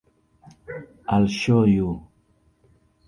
I'll 1.07 1.27
show 1.27 1.65
you. 1.65 2.07